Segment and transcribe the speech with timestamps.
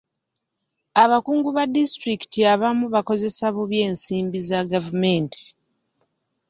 [1.03, 5.45] Abakungu ba disitulikiti abamu bakozesa bubi ensimbi za gavumenti.